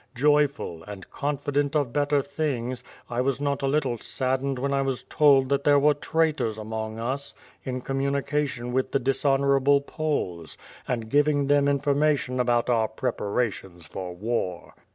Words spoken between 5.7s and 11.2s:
were traitors among us in communication with the dishonorable Poles, and